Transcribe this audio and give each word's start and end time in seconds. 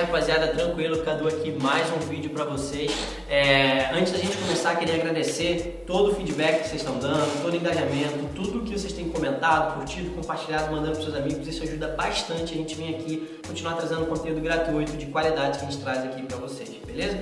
rapaziada, 0.00 0.48
tranquilo, 0.48 1.02
Cadu 1.02 1.28
aqui, 1.28 1.50
mais 1.60 1.86
um 1.92 1.98
vídeo 1.98 2.30
para 2.30 2.44
vocês. 2.44 2.90
É, 3.28 3.90
antes 3.92 4.12
da 4.12 4.18
gente 4.18 4.34
começar, 4.38 4.74
queria 4.76 4.94
agradecer 4.94 5.84
todo 5.86 6.12
o 6.12 6.14
feedback 6.14 6.62
que 6.62 6.68
vocês 6.68 6.80
estão 6.80 6.98
dando, 6.98 7.42
todo 7.42 7.52
o 7.52 7.56
engajamento, 7.56 8.18
tudo 8.34 8.62
que 8.64 8.78
vocês 8.78 8.94
têm 8.94 9.10
comentado, 9.10 9.74
curtido, 9.74 10.10
compartilhado, 10.14 10.72
mandando 10.72 10.92
para 10.92 11.02
seus 11.02 11.14
amigos. 11.14 11.46
Isso 11.46 11.62
ajuda 11.62 11.88
bastante 11.88 12.54
a 12.54 12.56
gente 12.56 12.74
vir 12.74 12.94
aqui 12.94 13.40
continuar 13.46 13.74
trazendo 13.74 14.06
conteúdo 14.06 14.40
gratuito 14.40 14.96
de 14.96 15.06
qualidade 15.06 15.58
que 15.58 15.66
a 15.66 15.70
gente 15.70 15.82
traz 15.82 16.02
aqui 16.02 16.22
para 16.22 16.38
vocês, 16.38 16.70
beleza? 16.86 17.18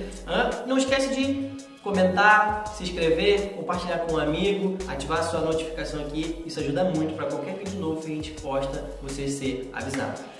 Não 0.65 0.77
esquece 0.77 1.13
de 1.13 1.51
comentar, 1.83 2.65
se 2.77 2.83
inscrever, 2.83 3.55
compartilhar 3.55 3.99
com 3.99 4.13
um 4.13 4.19
amigo, 4.19 4.77
ativar 4.87 5.19
a 5.19 5.23
sua 5.23 5.41
notificação 5.41 5.99
aqui. 6.01 6.43
Isso 6.45 6.61
ajuda 6.61 6.85
muito 6.85 7.13
para 7.15 7.25
qualquer 7.25 7.55
vídeo 7.55 7.77
novo 7.77 8.01
que 8.01 8.11
a 8.11 8.15
gente 8.15 8.31
posta, 8.31 8.85
você 9.01 9.27
ser 9.27 9.69
avisado. 9.73 10.38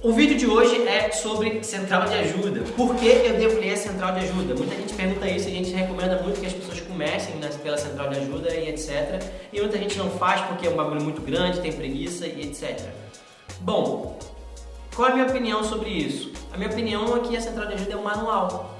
O 0.00 0.12
vídeo 0.12 0.38
de 0.38 0.46
hoje 0.46 0.86
é 0.86 1.10
sobre 1.10 1.60
central 1.64 2.04
de 2.04 2.14
ajuda. 2.14 2.60
Por 2.76 2.94
que 2.94 3.04
eu 3.04 3.36
devo 3.36 3.58
ler 3.58 3.72
a 3.72 3.76
central 3.76 4.14
de 4.14 4.20
ajuda? 4.20 4.54
Muita 4.54 4.76
gente 4.76 4.94
pergunta 4.94 5.28
isso 5.28 5.48
a 5.48 5.50
gente 5.50 5.72
recomenda 5.72 6.22
muito 6.22 6.38
que 6.38 6.46
as 6.46 6.52
pessoas 6.52 6.80
comecem 6.82 7.34
pela 7.64 7.76
central 7.76 8.08
de 8.10 8.20
ajuda 8.20 8.54
e 8.54 8.68
etc. 8.68 9.20
E 9.52 9.60
muita 9.60 9.76
gente 9.76 9.98
não 9.98 10.08
faz 10.08 10.40
porque 10.42 10.68
é 10.68 10.70
um 10.70 10.76
bagulho 10.76 11.02
muito 11.02 11.20
grande, 11.20 11.58
tem 11.58 11.72
preguiça 11.72 12.28
e 12.28 12.42
etc. 12.42 12.80
Bom, 13.58 14.16
qual 14.94 15.08
é 15.08 15.10
a 15.10 15.14
minha 15.16 15.26
opinião 15.26 15.64
sobre 15.64 15.90
isso? 15.90 16.30
A 16.52 16.56
minha 16.56 16.70
opinião 16.70 17.16
é 17.16 17.18
que 17.18 17.36
a 17.36 17.40
central 17.40 17.66
de 17.66 17.74
ajuda 17.74 17.94
é 17.94 17.96
um 17.96 18.04
manual. 18.04 18.78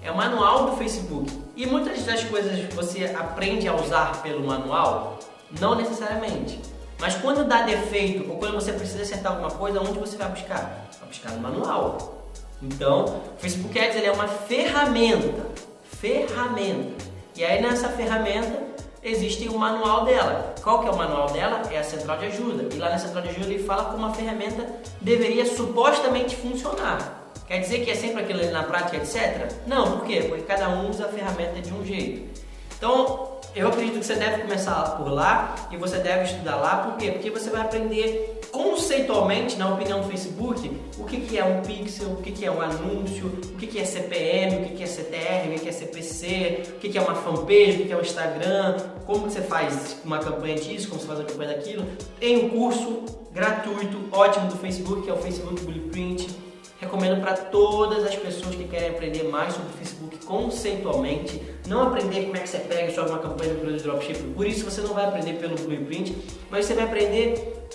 É 0.00 0.12
o 0.12 0.16
manual 0.16 0.70
do 0.70 0.76
Facebook. 0.76 1.28
E 1.56 1.66
muitas 1.66 2.04
das 2.04 2.22
coisas 2.22 2.68
que 2.68 2.72
você 2.72 3.06
aprende 3.06 3.66
a 3.66 3.74
usar 3.74 4.22
pelo 4.22 4.46
manual, 4.46 5.18
não 5.58 5.74
necessariamente. 5.74 6.60
Mas 7.02 7.16
quando 7.16 7.42
dá 7.42 7.62
defeito 7.62 8.30
ou 8.30 8.38
quando 8.38 8.54
você 8.54 8.72
precisa 8.72 9.02
acertar 9.02 9.32
alguma 9.32 9.50
coisa, 9.50 9.80
onde 9.80 9.98
você 9.98 10.16
vai 10.16 10.28
buscar? 10.28 10.86
Vai 11.00 11.08
buscar 11.08 11.32
no 11.32 11.40
manual. 11.40 12.28
Então, 12.62 13.20
o 13.36 13.40
Facebook 13.40 13.76
Ads 13.76 13.96
ele 13.96 14.06
é 14.06 14.12
uma 14.12 14.28
ferramenta. 14.28 15.44
Ferramenta. 15.82 17.04
E 17.34 17.44
aí 17.44 17.60
nessa 17.60 17.88
ferramenta 17.88 18.56
existe 19.02 19.48
o 19.48 19.58
manual 19.58 20.04
dela. 20.04 20.54
Qual 20.62 20.80
que 20.80 20.88
é 20.88 20.92
o 20.92 20.96
manual 20.96 21.28
dela? 21.32 21.62
É 21.72 21.78
a 21.78 21.82
central 21.82 22.18
de 22.18 22.26
ajuda. 22.26 22.72
E 22.72 22.78
lá 22.78 22.90
na 22.90 22.98
central 22.98 23.24
de 23.24 23.30
ajuda 23.30 23.46
ele 23.46 23.64
fala 23.64 23.86
como 23.86 24.06
a 24.06 24.14
ferramenta 24.14 24.64
deveria 25.00 25.44
supostamente 25.44 26.36
funcionar. 26.36 27.32
Quer 27.48 27.58
dizer 27.58 27.84
que 27.84 27.90
é 27.90 27.96
sempre 27.96 28.22
aquilo 28.22 28.38
ali 28.38 28.52
na 28.52 28.62
prática, 28.62 28.98
etc? 28.98 29.50
Não, 29.66 29.98
por 29.98 30.06
quê? 30.06 30.24
Porque 30.28 30.44
cada 30.44 30.68
um 30.68 30.88
usa 30.88 31.06
a 31.06 31.08
ferramenta 31.08 31.60
de 31.60 31.74
um 31.74 31.84
jeito. 31.84 32.40
Então, 32.78 33.31
eu 33.54 33.68
acredito 33.68 33.98
que 33.98 34.06
você 34.06 34.14
deve 34.14 34.42
começar 34.42 34.96
por 34.96 35.10
lá 35.10 35.54
e 35.70 35.76
você 35.76 35.98
deve 35.98 36.24
estudar 36.24 36.56
lá, 36.56 36.76
por 36.78 36.96
quê? 36.96 37.10
Porque 37.10 37.30
você 37.30 37.50
vai 37.50 37.60
aprender 37.60 38.40
conceitualmente, 38.50 39.56
na 39.56 39.74
opinião 39.74 40.00
do 40.00 40.08
Facebook, 40.08 40.70
o 40.98 41.04
que, 41.04 41.20
que 41.20 41.38
é 41.38 41.44
um 41.44 41.60
pixel, 41.60 42.12
o 42.12 42.16
que, 42.16 42.32
que 42.32 42.44
é 42.44 42.50
um 42.50 42.60
anúncio, 42.60 43.26
o 43.26 43.56
que, 43.56 43.66
que 43.66 43.78
é 43.78 43.84
CPM, 43.84 44.56
o 44.56 44.68
que, 44.68 44.76
que 44.76 44.82
é 44.82 44.86
CTR, 44.86 45.48
o 45.48 45.52
que, 45.52 45.60
que 45.60 45.68
é 45.68 45.72
CPC, 45.72 46.62
o 46.76 46.78
que, 46.78 46.88
que 46.88 46.98
é 46.98 47.00
uma 47.00 47.14
fanpage, 47.14 47.72
o 47.72 47.76
que, 47.78 47.84
que 47.84 47.92
é 47.92 47.96
o 47.96 48.00
Instagram, 48.00 48.76
como 49.06 49.30
você 49.30 49.42
faz 49.42 49.96
uma 50.04 50.18
campanha 50.18 50.56
disso, 50.56 50.88
como 50.88 51.00
você 51.00 51.06
faz 51.06 51.18
uma 51.20 51.28
campanha 51.28 51.54
daquilo. 51.54 51.84
Tem 52.18 52.44
um 52.44 52.48
curso 52.48 53.04
gratuito, 53.32 54.08
ótimo 54.12 54.48
do 54.48 54.56
Facebook, 54.56 55.02
que 55.02 55.10
é 55.10 55.12
o 55.12 55.18
Facebook 55.18 55.62
Blueprint 55.62 56.51
Recomendo 56.82 57.20
para 57.20 57.34
todas 57.34 58.04
as 58.04 58.16
pessoas 58.16 58.56
que 58.56 58.64
querem 58.64 58.90
aprender 58.90 59.22
mais 59.28 59.54
sobre 59.54 59.68
o 59.68 59.72
Facebook 59.72 60.16
conceitualmente, 60.26 61.40
não 61.68 61.84
aprender 61.84 62.24
como 62.24 62.36
é 62.36 62.40
que 62.40 62.48
você 62.48 62.58
pega 62.58 62.90
e 62.90 62.94
joga 62.94 63.10
uma 63.10 63.20
campanha 63.20 63.54
no 63.54 63.78
dropshipping. 63.78 64.32
Por 64.32 64.44
isso 64.44 64.64
você 64.64 64.80
não 64.80 64.92
vai 64.92 65.04
aprender 65.04 65.34
pelo 65.34 65.54
blueprint, 65.54 66.12
mas 66.50 66.66
você 66.66 66.74
vai 66.74 66.84
aprender, 66.84 67.68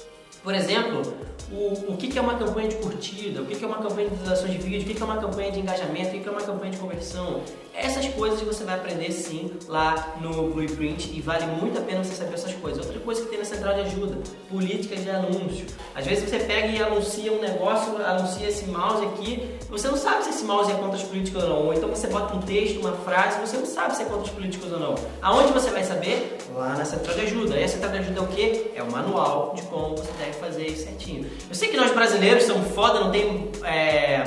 por 0.43 0.53
exemplo, 0.53 1.01
o, 1.49 1.93
o 1.93 1.97
que, 1.97 2.19
é 2.19 2.21
uma 2.21 2.35
campanha 2.35 2.67
de 2.67 2.75
curtida, 2.75 3.41
o 3.41 3.45
que, 3.45 3.63
é 3.63 3.65
uma 3.65 3.77
campanha 3.77 4.09
de 4.09 4.15
visualização 4.15 4.49
de 4.49 4.57
vídeo, 4.57 4.91
o 4.91 4.93
que, 4.93 5.01
é 5.01 5.05
uma 5.05 5.17
campanha 5.17 5.51
de 5.53 5.59
engajamento, 5.61 6.17
o 6.17 6.19
que 6.19 6.27
é 6.27 6.31
uma 6.31 6.41
campanha 6.41 6.71
de 6.71 6.77
conversão. 6.77 7.41
Essas 7.79 8.07
coisas 8.07 8.41
você 8.41 8.63
vai 8.63 8.73
aprender 8.73 9.11
sim 9.11 9.51
lá 9.67 10.15
no 10.19 10.49
Blueprint 10.49 11.11
e 11.15 11.21
vale 11.21 11.45
muito 11.45 11.77
a 11.77 11.81
pena 11.81 12.03
você 12.03 12.15
saber 12.15 12.33
essas 12.33 12.53
coisas. 12.55 12.83
Outra 12.83 12.99
coisa 12.99 13.21
que 13.21 13.27
tem 13.27 13.37
na 13.37 13.45
central 13.45 13.75
de 13.75 13.81
ajuda, 13.81 14.17
políticas 14.49 15.03
de 15.03 15.11
anúncio. 15.11 15.67
Às 15.93 16.03
vezes 16.07 16.27
você 16.27 16.39
pega 16.39 16.69
e 16.69 16.81
anuncia 16.81 17.31
um 17.31 17.39
negócio, 17.39 17.95
anuncia 18.03 18.47
esse 18.47 18.65
mouse 18.65 19.05
aqui, 19.05 19.59
você 19.69 19.87
não 19.89 19.95
sabe 19.95 20.23
se 20.23 20.31
esse 20.31 20.43
mouse 20.43 20.71
é 20.71 20.73
contra 20.73 20.95
as 20.95 21.03
políticas 21.03 21.43
ou 21.43 21.49
não. 21.49 21.65
Ou 21.67 21.73
então 21.75 21.87
você 21.87 22.07
bota 22.07 22.35
um 22.35 22.39
texto, 22.39 22.79
uma 22.79 22.93
frase, 22.93 23.39
você 23.39 23.57
não 23.57 23.65
sabe 23.67 23.95
se 23.95 24.01
é 24.01 24.05
contra 24.05 24.23
as 24.23 24.31
políticas 24.31 24.71
ou 24.71 24.79
não. 24.79 24.95
Aonde 25.21 25.53
você 25.53 25.69
vai 25.69 25.83
saber? 25.83 26.35
Lá 26.55 26.69
na 26.69 26.83
central 26.83 27.13
de 27.13 27.21
ajuda. 27.21 27.59
E 27.59 27.63
a 27.63 27.67
central 27.67 27.91
de 27.91 27.99
ajuda 27.99 28.19
é 28.19 28.23
o 28.23 28.27
quê? 28.27 28.71
É 28.73 28.81
o 28.81 28.91
manual 28.91 29.53
de 29.55 29.61
como 29.61 29.95
você 29.95 30.11
deve 30.13 30.33
fazer 30.33 30.65
isso 30.65 30.85
certinho. 30.85 31.29
Eu 31.47 31.53
sei 31.53 31.67
que 31.67 31.77
nós 31.77 31.91
brasileiros 31.91 32.45
somos 32.45 32.73
foda, 32.73 33.01
não 33.01 33.11
tem 33.11 33.51
é, 33.63 34.23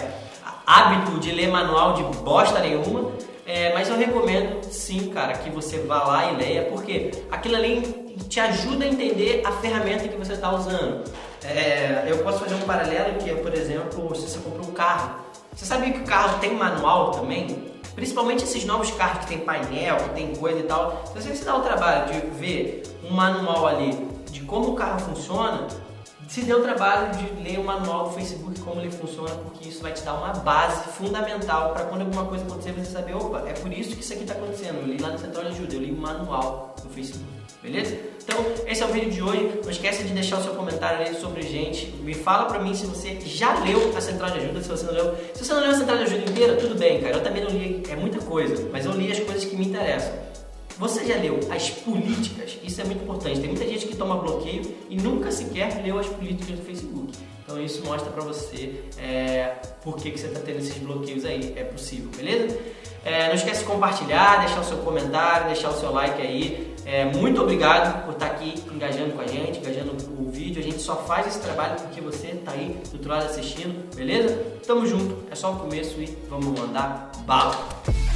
hábito 0.65 1.19
de 1.19 1.33
ler 1.33 1.49
manual 1.49 1.95
de 1.95 2.03
bosta 2.21 2.61
nenhuma, 2.61 3.11
é, 3.53 3.75
mas 3.75 3.89
eu 3.89 3.97
recomendo 3.97 4.63
sim, 4.71 5.11
cara, 5.11 5.33
que 5.33 5.51
você 5.51 5.79
vá 5.79 6.05
lá 6.05 6.31
e 6.31 6.37
leia, 6.37 6.63
porque 6.67 7.11
aquilo 7.33 7.57
ali 7.57 7.81
te 8.29 8.39
ajuda 8.39 8.85
a 8.85 8.89
entender 8.89 9.43
a 9.45 9.51
ferramenta 9.51 10.07
que 10.07 10.17
você 10.17 10.35
está 10.35 10.55
usando. 10.55 11.03
É, 11.43 12.05
eu 12.07 12.19
posso 12.19 12.39
fazer 12.39 12.55
um 12.55 12.61
paralelo 12.61 13.19
que 13.19 13.29
é, 13.29 13.35
por 13.35 13.53
exemplo, 13.53 14.15
se 14.15 14.29
você 14.29 14.39
compra 14.39 14.63
um 14.63 14.73
carro. 14.73 15.17
Você 15.53 15.65
sabia 15.65 15.93
que 15.93 15.99
o 15.99 16.05
carro 16.05 16.39
tem 16.39 16.55
manual 16.55 17.11
também? 17.11 17.73
Principalmente 17.97 18.45
esses 18.45 18.65
novos 18.65 18.93
carros 18.93 19.25
que 19.25 19.35
tem 19.35 19.39
painel, 19.39 19.97
que 19.97 20.11
tem 20.11 20.33
coisa 20.37 20.61
e 20.61 20.63
tal. 20.63 21.03
Se 21.07 21.21
você 21.21 21.35
se 21.35 21.45
dá 21.45 21.57
o 21.57 21.63
trabalho 21.63 22.07
de 22.13 22.21
ver 22.39 22.85
um 23.03 23.13
manual 23.13 23.67
ali 23.67 24.07
de 24.31 24.43
como 24.43 24.71
o 24.71 24.75
carro 24.77 25.01
funciona, 25.01 25.67
se 26.31 26.43
deu 26.43 26.63
trabalho 26.63 27.11
de 27.17 27.43
ler 27.43 27.59
o 27.59 27.65
manual 27.65 28.05
do 28.05 28.15
Facebook, 28.15 28.61
como 28.61 28.81
ele 28.81 28.91
funciona, 28.91 29.31
porque 29.31 29.69
isso 29.69 29.83
vai 29.83 29.93
te 29.93 30.03
dar 30.03 30.15
uma 30.15 30.33
base 30.33 30.89
fundamental 30.93 31.73
para 31.73 31.87
quando 31.87 32.03
alguma 32.03 32.25
coisa 32.25 32.45
acontecer, 32.45 32.71
você 32.71 32.93
saber, 32.93 33.17
opa, 33.17 33.43
é 33.49 33.53
por 33.53 33.73
isso 33.73 33.97
que 33.97 34.03
isso 34.03 34.13
aqui 34.13 34.23
está 34.23 34.35
acontecendo. 34.35 34.77
Eu 34.77 34.87
li 34.87 34.99
lá 34.99 35.09
no 35.09 35.19
Central 35.19 35.47
de 35.47 35.51
Ajuda, 35.51 35.75
eu 35.75 35.81
li 35.81 35.91
o 35.91 35.97
manual 35.97 36.77
do 36.81 36.89
Facebook, 36.89 37.27
beleza? 37.61 37.99
Então, 38.23 38.45
esse 38.65 38.81
é 38.81 38.87
o 38.87 38.91
vídeo 38.91 39.11
de 39.11 39.21
hoje. 39.21 39.61
Não 39.65 39.71
esquece 39.73 40.05
de 40.05 40.13
deixar 40.13 40.39
o 40.39 40.43
seu 40.45 40.55
comentário 40.55 41.05
aí 41.05 41.21
sobre 41.21 41.43
gente. 41.43 41.87
Me 42.05 42.15
fala 42.15 42.45
pra 42.45 42.61
mim 42.61 42.75
se 42.75 42.87
você 42.87 43.19
já 43.23 43.59
leu 43.65 43.93
a 43.97 44.01
Central 44.01 44.31
de 44.31 44.39
Ajuda, 44.39 44.63
se 44.63 44.69
você 44.69 44.87
não 44.87 44.93
leu. 44.93 45.17
Se 45.35 45.45
você 45.45 45.53
não 45.53 45.63
leu 45.63 45.71
a 45.73 45.75
Central 45.75 45.99
de 45.99 46.05
Ajuda 46.05 46.31
inteira, 46.31 46.55
tudo 46.55 46.79
bem, 46.79 47.01
cara. 47.01 47.17
Eu 47.17 47.25
também 47.25 47.43
não 47.43 47.51
li, 47.51 47.83
é 47.91 47.97
muita 47.97 48.21
coisa, 48.21 48.69
mas 48.71 48.87
eu 48.87 48.93
li 48.93 49.11
as 49.11 49.19
coisas 49.19 49.45
que 49.45 49.57
me 49.57 49.67
interessam. 49.67 50.13
Você 50.81 51.05
já 51.05 51.17
leu 51.17 51.39
as 51.51 51.69
políticas? 51.69 52.59
Isso 52.65 52.81
é 52.81 52.85
muito 52.85 53.03
importante. 53.03 53.39
Tem 53.39 53.51
muita 53.51 53.69
gente 53.69 53.87
que 53.87 53.95
toma 53.95 54.17
bloqueio 54.17 54.63
e 54.89 54.97
nunca 54.97 55.31
sequer 55.31 55.83
leu 55.85 55.99
as 55.99 56.07
políticas 56.07 56.59
do 56.59 56.65
Facebook. 56.65 57.13
Então 57.45 57.61
isso 57.63 57.85
mostra 57.85 58.11
pra 58.11 58.25
você 58.25 58.83
é, 58.97 59.57
por 59.85 59.97
que, 59.97 60.11
que 60.11 60.19
você 60.19 60.29
está 60.29 60.41
tendo 60.41 60.61
esses 60.61 60.79
bloqueios 60.79 61.27
aí. 61.27 61.53
É 61.55 61.65
possível, 61.65 62.11
beleza? 62.17 62.59
É, 63.05 63.29
não 63.29 63.35
esquece 63.35 63.61
de 63.61 63.67
compartilhar, 63.67 64.39
deixar 64.39 64.61
o 64.61 64.65
seu 64.65 64.79
comentário, 64.79 65.49
deixar 65.49 65.69
o 65.69 65.79
seu 65.79 65.93
like 65.93 66.23
aí. 66.23 66.75
É, 66.87 67.05
muito 67.05 67.43
obrigado 67.43 68.07
por 68.07 68.15
estar 68.15 68.31
tá 68.31 68.33
aqui 68.33 68.55
engajando 68.73 69.13
com 69.13 69.21
a 69.21 69.27
gente, 69.27 69.59
engajando 69.59 69.95
o 70.19 70.31
vídeo. 70.31 70.63
A 70.63 70.65
gente 70.65 70.81
só 70.81 70.97
faz 70.97 71.27
esse 71.27 71.41
trabalho 71.41 71.77
porque 71.79 72.01
você 72.01 72.29
está 72.29 72.53
aí 72.53 72.81
do 72.89 72.95
outro 72.95 73.11
lado 73.11 73.27
assistindo, 73.27 73.95
beleza? 73.95 74.35
Tamo 74.67 74.87
junto, 74.87 75.25
é 75.31 75.35
só 75.35 75.53
o 75.53 75.57
começo 75.57 76.01
e 76.01 76.07
vamos 76.31 76.59
mandar 76.59 77.13
bala! 77.27 78.10